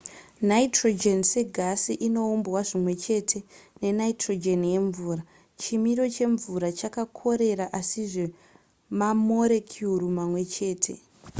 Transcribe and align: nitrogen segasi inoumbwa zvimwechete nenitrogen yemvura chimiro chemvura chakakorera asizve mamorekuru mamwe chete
nitrogen 0.49 1.19
segasi 1.31 1.93
inoumbwa 2.07 2.59
zvimwechete 2.69 3.37
nenitrogen 3.81 4.61
yemvura 4.73 5.21
chimiro 5.61 6.03
chemvura 6.15 6.67
chakakorera 6.79 7.65
asizve 7.79 8.25
mamorekuru 8.99 10.05
mamwe 10.17 10.41
chete 10.55 10.93